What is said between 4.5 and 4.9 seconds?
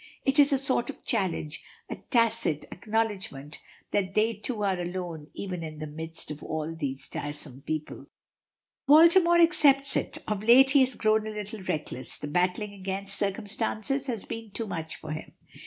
are